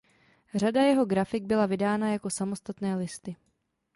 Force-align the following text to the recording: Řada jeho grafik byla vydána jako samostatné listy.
Řada 0.55 0.83
jeho 0.83 1.05
grafik 1.05 1.43
byla 1.43 1.65
vydána 1.65 2.11
jako 2.11 2.29
samostatné 2.29 2.95
listy. 2.95 3.35